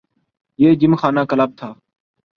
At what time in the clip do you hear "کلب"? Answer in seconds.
1.29-1.49